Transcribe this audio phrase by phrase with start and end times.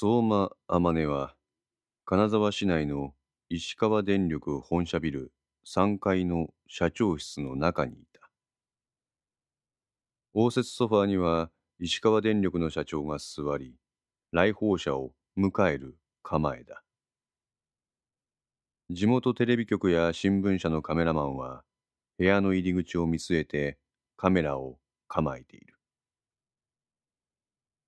[0.00, 1.34] 相馬天音は、
[2.04, 3.14] 金沢市内の
[3.48, 5.32] 石川電力本社ビル
[5.66, 8.30] 3階の社長室の中にいた。
[10.34, 13.74] 応接ソファーには石川電力の社長が座り、
[14.30, 16.84] 来訪者を迎える構えだ。
[18.90, 21.64] 地元テレビ局や新聞社のカメラマンは、
[22.18, 23.78] 部屋の入り口を見据えて
[24.16, 24.78] カメラを
[25.08, 25.74] 構えている。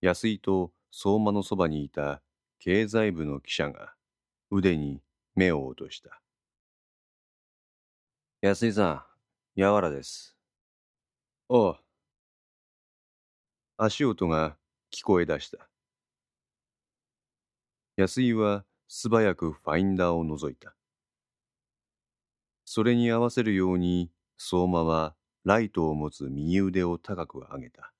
[0.00, 2.22] 安井と相馬のそばにいた
[2.58, 3.94] 経済部の記者が
[4.50, 5.00] 腕に
[5.34, 6.20] 目を落とした。
[8.42, 9.06] 安井さ
[9.56, 10.36] ん、やわらです。
[11.48, 11.76] おう。
[13.78, 14.58] 足音が
[14.92, 15.70] 聞こえ出した。
[17.96, 20.74] 安井は素早くファインダーを覗いた。
[22.66, 27.92] それに合わせるように相馬はライトを持つ右腕を高く上げた。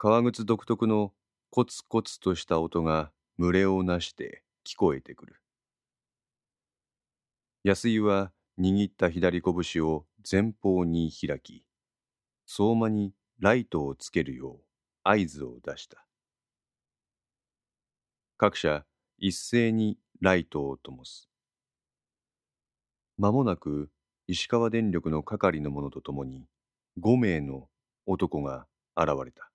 [0.00, 1.12] 革靴独特の
[1.50, 5.42] コツコツとした音が群れをなして聞こえてくる。
[7.64, 11.64] 安井は握った左拳を前方に開き、
[12.46, 14.64] 相馬にライトをつけるよう
[15.02, 16.06] 合図を出した。
[18.36, 18.84] 各社
[19.18, 21.28] 一斉にライトを灯す。
[23.16, 23.90] 間もなく
[24.28, 26.46] 石川電力の係の者と共に
[27.00, 27.66] 5名の
[28.06, 29.47] 男が現れた。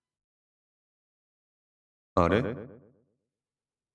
[2.15, 2.41] あれ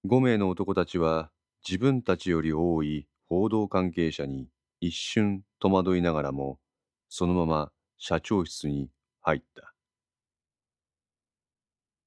[0.04, 1.30] ?5 名の男たちは
[1.66, 4.48] 自分たちより多い報道関係者に
[4.80, 6.58] 一瞬戸惑いながらも
[7.08, 9.72] そのまま社長室に入った。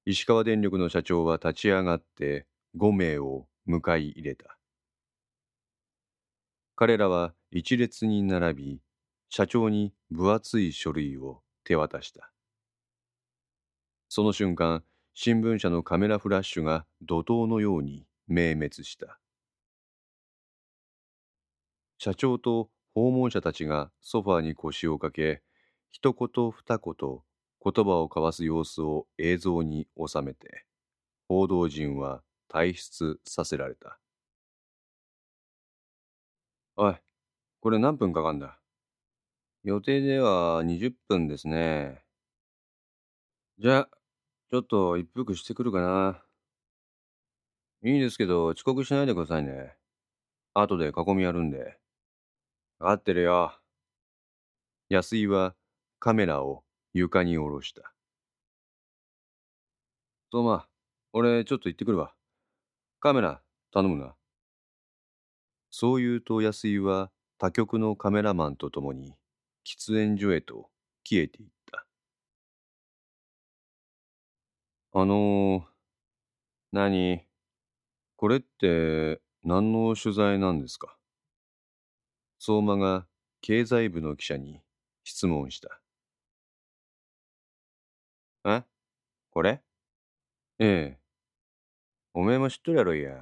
[0.04, 2.46] 石川電力の社長は立ち上がって
[2.76, 4.58] 5名を迎え入れた。
[6.76, 8.80] 彼らは一列に並び、
[9.28, 12.32] 社長に分厚い書類を手渡した。
[14.08, 14.82] その瞬間、
[15.14, 19.18] 新聞社のカメラフラッシュが怒涛のように明滅した。
[21.98, 25.42] 社長と訪問者たちがソファーに腰をかけ、
[25.90, 26.94] 一言二言
[27.64, 30.64] 言葉を交わす様子を映像に収めて、
[31.28, 33.98] 報道陣は退出させられた。
[36.76, 36.94] おい、
[37.60, 38.58] これ何分かかんだ？
[39.62, 42.02] 予定では20分ですね。
[43.58, 43.88] じゃあ、
[44.52, 46.22] ちょっと一服してくるかな。
[47.82, 49.74] いいですけど、遅刻しないでくださいね。
[50.52, 51.78] 後で囲みやるんで。
[52.78, 53.58] 合ってるよ。
[54.90, 55.54] 安井は
[56.00, 57.94] カメラを床に下ろした。
[60.30, 60.68] 相馬、
[61.14, 62.12] 俺ちょっと行ってくるわ。
[63.00, 63.40] カメラ
[63.72, 64.14] 頼むな。
[65.70, 69.14] そう言うと安井は他局のカメラマンと共に
[69.66, 70.68] 喫煙所へと
[71.08, 71.61] 消えていった。
[74.94, 75.62] あのー、
[76.72, 77.22] 何？
[78.16, 80.98] これって何の取材なんですか？
[82.38, 83.06] 相馬が
[83.40, 84.60] 経済部の記者に
[85.02, 85.80] 質問した。
[88.44, 88.64] え？
[89.30, 89.62] これ？
[90.58, 90.98] ええ。
[92.12, 93.18] おめえも知っとるやろいや。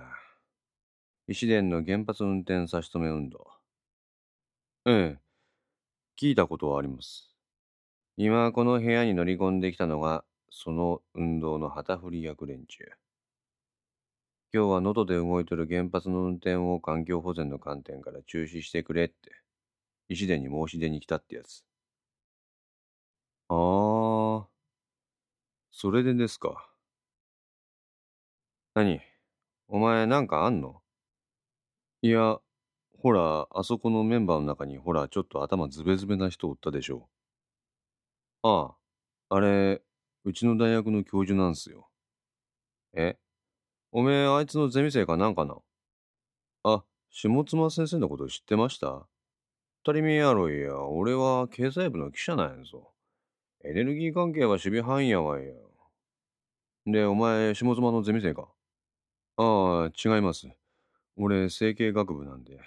[1.29, 3.47] 石電の原発運転差し止め運動。
[4.87, 5.19] ええ。
[6.21, 7.33] 聞いたことはあります。
[8.17, 12.85] 今この部屋に乗り込んできたのがその運動の旗振り役連中。
[14.53, 19.15] 今日は能登で動いてる原発の運転を環境保全の観点から中止してくれって、
[20.09, 21.65] 石田に申し出に来たってやつ。
[23.49, 23.55] あ
[24.47, 24.49] あ、
[25.73, 26.71] それでですか。
[28.75, 29.01] 何？
[29.69, 30.83] お前なんかあんの？
[32.03, 32.39] いや、
[32.99, 37.09] ほら、あそこのメンバーの中にほら、ちょっと頭ズベズベな人おったでしょ。
[38.43, 38.75] あ
[39.31, 39.83] あ、あれ、
[40.25, 41.89] うちの大学の教授なんすよ。
[42.95, 43.17] え？
[43.93, 45.57] おめえあいつのゼミ生かなんかな？
[46.63, 48.87] あ、下妻先生のこと知ってました？
[49.83, 50.79] 当たり前やろいや。
[50.85, 52.93] 俺は経済部の記者なんやぞ。
[53.65, 55.53] エネルギー関係は守備範囲やわいや。
[56.87, 58.49] で、お前、下妻のゼミ生か？
[59.37, 60.49] ああ、違います。
[61.17, 62.59] 俺、整形学部なんで。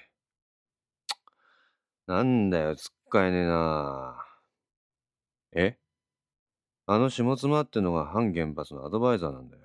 [2.08, 4.26] なんだよ、つっかえねえな。
[5.54, 5.78] え？
[6.86, 9.64] あの下妻ってのが反原発のアドバイザーなんだよ。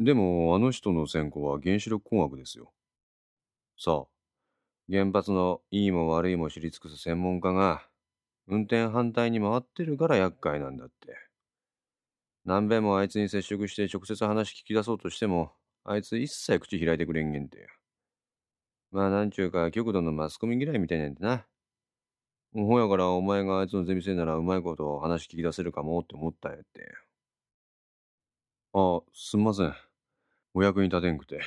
[0.00, 2.72] でも、あの人の専攻は原子力工学ですよ。
[3.76, 4.08] そ
[4.88, 4.92] う。
[4.92, 7.88] 原発のいいも悪いも知り尽くす専門家が、
[8.48, 11.16] 運転反対に回ってるから厄介なんだって。
[12.44, 15.52] 何べんもあいつに接触して直接話聞き出そうとしても、
[15.84, 17.68] あいつ一切口開いてくれんげんて。
[18.92, 21.46] まあなんちゅうか極度のマスコミ嫌いみたいなんてな。
[22.54, 26.94] ほやからお前があいつのゼミ生ならうまいこと話聞き出せるかもって思ったんやって。
[28.72, 29.74] あ、すんません。
[30.54, 31.40] お役に立てんくて。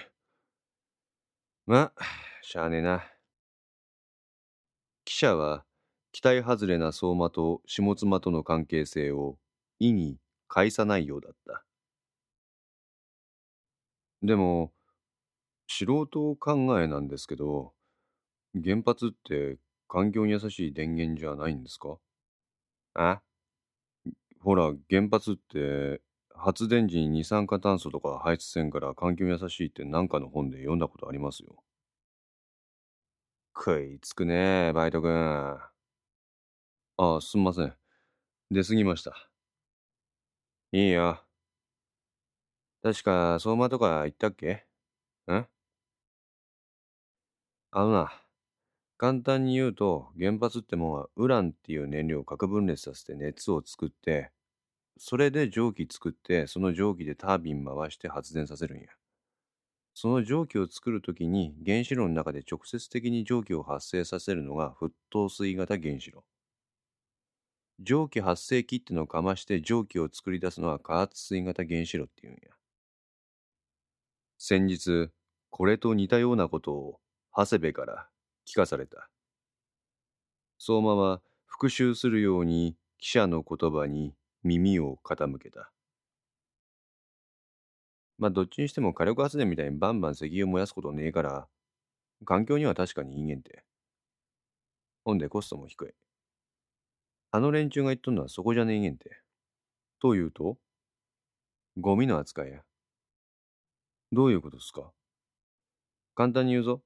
[1.66, 2.04] まあ、
[2.42, 3.04] しゃあねえな。
[5.06, 5.66] 記者は、
[6.12, 9.38] 期待外れな相馬と下妻との関係性を
[9.80, 10.18] 意に
[10.48, 11.66] 介さないようだった。
[14.24, 14.74] でも、
[15.68, 17.74] 素人考えなんですけど、
[18.64, 19.58] 原発って
[19.88, 21.98] 環境に優しい電源じゃないんですか？
[22.96, 23.22] あ？
[24.40, 26.02] ほら、原発って
[26.36, 31.64] 発電時に二酸化炭素とか排出せんから環境に優しいってなんかの本で読んだことありますよ。
[33.56, 35.12] 食いつくねバイト君。
[37.00, 37.76] ああ、すんません。
[38.52, 39.30] 出過ぎました。
[40.72, 41.24] いいよ。
[42.84, 44.66] 確か、相馬とか言ったっけ？
[45.28, 45.48] ん？
[47.72, 48.12] あのな、
[48.98, 54.32] 簡単に言うと、原発ってもんはウランっていう燃料を核分裂させて熱を作って、
[54.98, 58.88] それで蒸気作って、その蒸気でタービン回して発電させるんや。
[59.94, 66.24] その蒸気を作るときに原子炉の中で直接的に蒸気を発生させるのが沸騰水型原子炉。
[67.80, 72.56] 蒸気発生器ってのをかまして蒸気を作り出すのは加圧水型原子炉っていうんや。
[74.40, 75.12] 先日、
[75.52, 77.00] これと似たようなことを
[77.36, 78.10] 長谷部から
[78.48, 79.10] 聞かされた。
[80.58, 84.14] 相馬は復習するように記者の言葉に
[84.44, 85.72] 耳を傾けた。
[88.18, 91.48] まあどっちにしても火力発電みたいにバンバン石油燃やすことねえから、
[92.26, 93.64] 環境には確かにいいんげんて。
[95.04, 95.92] ほんでコストも低い。
[97.32, 99.22] あの連中が言っとんのはそこじゃねえげんて。
[100.00, 100.58] というと
[101.78, 102.62] ゴミの扱いや。
[104.12, 104.92] どういうことですか？
[106.16, 106.82] 簡単に言うぞ。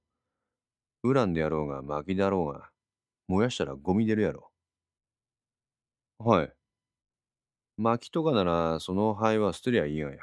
[1.03, 2.69] ウランであろうが薪だろうが、
[3.27, 4.51] 燃やしたらゴミ出るやろ。
[6.19, 6.53] はい。
[7.77, 10.17] 薪とかならその灰は捨てりゃいいがや。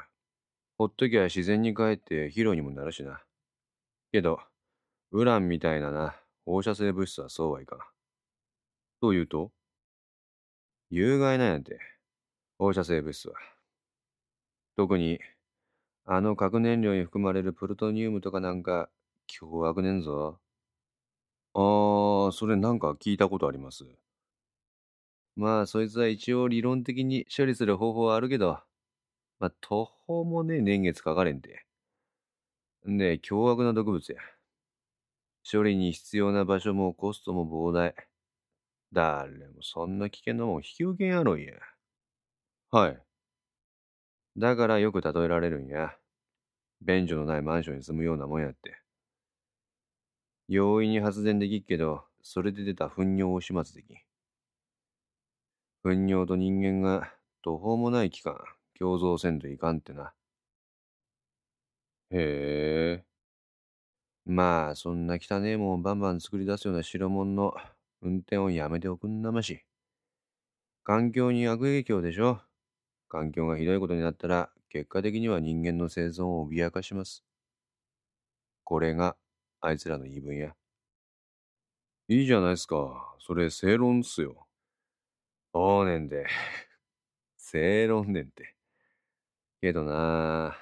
[0.77, 3.21] ほっときゃ自然に帰って肥料にもなるしな。
[4.11, 4.39] けど、
[5.11, 6.15] ウランみたいなな、
[6.45, 7.79] 放射性物質はそうはいかん。
[9.01, 9.51] というと
[10.91, 11.79] 有害なんやて、
[12.57, 13.35] 放射性物質は。
[14.75, 15.19] 特に
[16.05, 18.89] あの核燃料に含まれるプルトニウムとかなんか、
[19.27, 20.39] 凶悪ねんぞ。
[21.53, 23.85] あー、それなんか聞いたことあります。
[25.35, 28.59] まあ、そいつは一応理論的に処理する方法はあるけど、
[29.39, 31.65] まあ、途方もねえ年月かかれんて。
[32.89, 34.19] んで、凶悪な毒物や。
[35.43, 37.93] 処理に必要な場所もコストも膨大。
[38.93, 41.55] 誰もそんな危険なもん引き受けんやろいや。
[42.71, 43.01] はい。
[44.37, 45.95] だからよく例えられるんや。
[46.81, 48.81] 便所のないマンションに住むようなもんやって。
[50.49, 53.97] 容易に発電できっけど、それで出た糞尿を始末できん。
[55.83, 58.37] 糞尿と人間が途方もない期間
[58.79, 60.13] 共存せんといかんってな。
[62.11, 62.17] へ
[63.03, 63.05] え。
[64.23, 67.53] まあ、そんな汚えもんをバンバン作り出すような白物の
[68.01, 69.65] 運転をやめておくんなまし。
[70.83, 72.41] 環境に悪影響でしょ。
[73.09, 77.25] 環境がひどいことになったら、結果的には人間の生存を脅かします。
[78.63, 79.17] これが、
[79.61, 80.55] あいつらの言い分や。
[82.07, 83.15] いいじゃないっすか。
[83.19, 84.47] それ正論っすよ。
[85.53, 86.27] おうねんで。
[87.37, 88.55] 正論ねんて。
[89.61, 90.57] けどな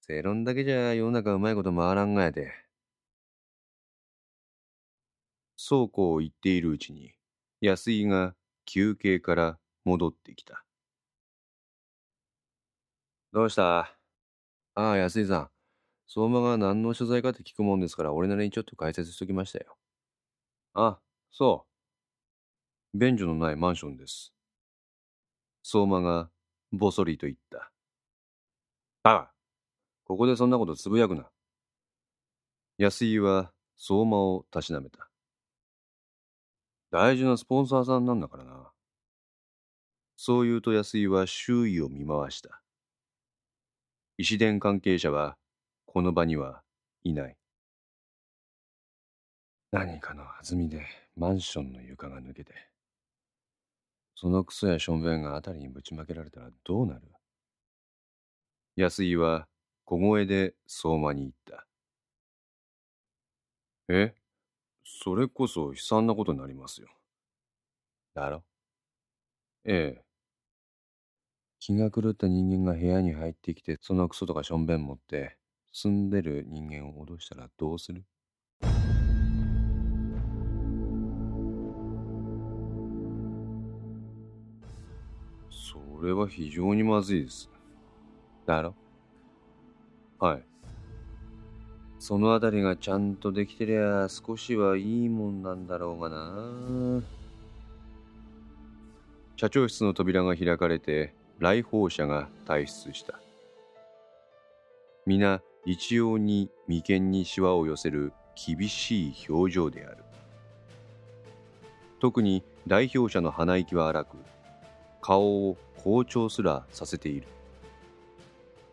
[0.00, 2.52] 正論だけじゃ世の中うまいこと回らんがやで。
[5.56, 7.14] そうこう言っているうちに、
[7.60, 8.34] 安井が
[8.66, 10.64] 休憩から戻ってきた。
[13.32, 13.96] どうした？
[14.74, 15.53] ああ、安井さん。
[16.06, 19.76] 相馬が何の取材かって聞くもんですから、俺なりにちょっと解説しときましたよ。
[20.74, 20.98] あ、
[21.30, 21.66] そ
[22.94, 22.98] う。
[22.98, 24.32] 便所のないマンションです。
[25.62, 26.30] 相馬が
[26.72, 27.72] ぼそりと言った。
[29.02, 29.32] ああ、
[30.04, 31.28] ここでそんなことつぶやくな。
[32.78, 35.08] 安井は相馬をたしなめた。
[36.90, 38.70] 大事なスポンサーさんなんだからな。
[40.16, 42.62] そう言うと安井は周囲を見回した。
[44.16, 45.36] 石電関係者は
[45.94, 46.60] この場には
[47.04, 47.36] いない。
[49.70, 50.84] 何かの弾みで
[51.16, 52.52] マンションの床が抜けて、
[54.16, 57.00] そのクソやしょんべんが辺りにぶちまけられたらどうなる？
[58.74, 59.46] 安井は
[59.84, 61.64] 小声で相馬に言った。
[63.88, 64.14] え？
[64.84, 66.88] それこそ悲惨なことになりますよ。
[68.14, 68.42] だろ？
[69.64, 70.02] ええ。
[71.60, 75.36] 気が狂った人間が部屋に入ってきて、そのクソとかしょんべん持って、
[75.76, 78.04] 住んでる人間を脅したらどうする？
[85.50, 87.50] それは非常にまずいです。
[88.46, 88.76] だろ？
[90.20, 90.44] はい。
[91.98, 97.02] そのあたりがちゃんとできてりゃ少しはいいもんなんだろうがな。
[99.34, 103.18] 社長室の扉が開かれて来訪者が退出した。
[105.04, 110.04] 皆一様に眉間にシワを寄せる厳しい表情である。
[112.00, 114.18] 特に代表者の鼻息は荒く、
[115.00, 117.26] 顔を好調すらさせている。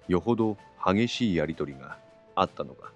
[0.10, 1.98] よほど激しいやりとりが
[2.36, 2.92] あったのか。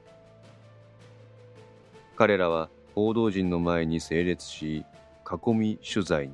[2.18, 4.84] 彼らは報道陣の前に整列し、
[5.26, 6.34] 囲み取材に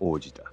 [0.00, 0.52] 応じた。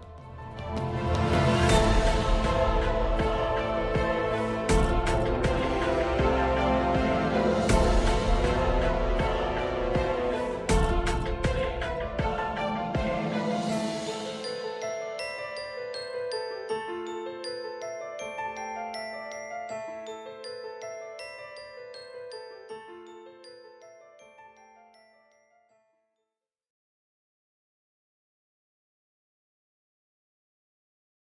[0.57, 1.00] Bye.